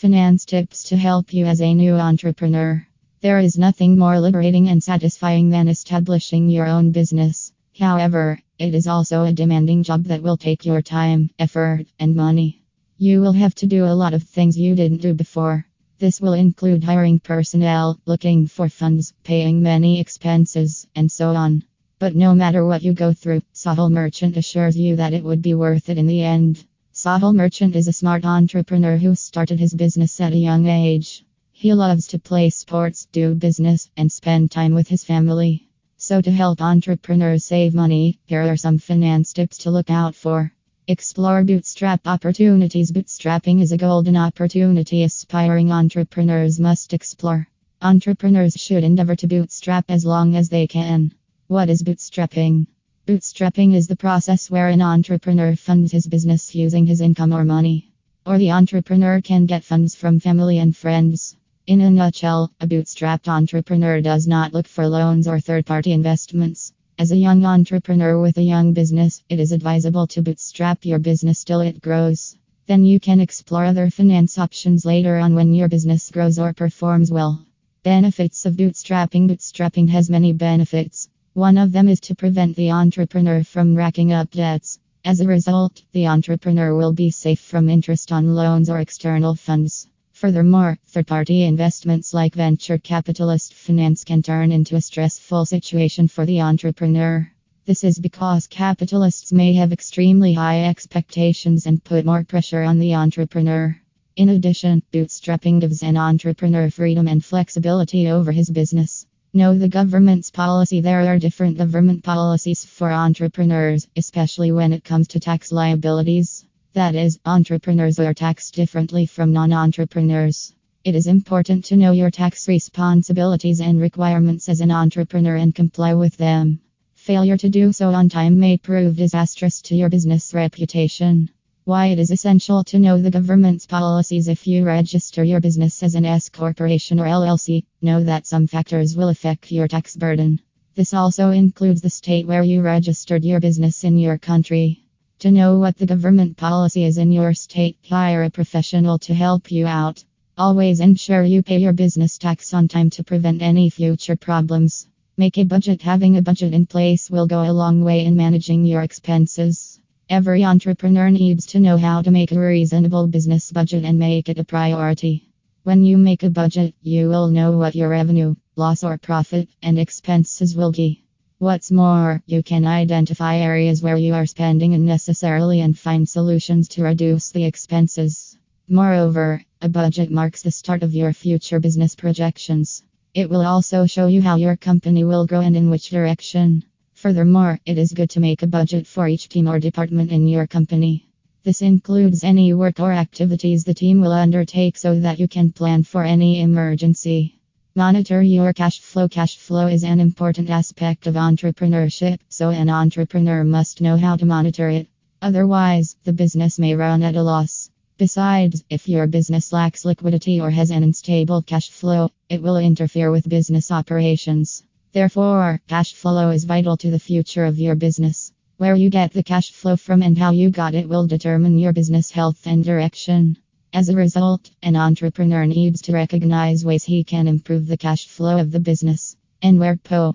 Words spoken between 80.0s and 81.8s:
many benefits. One of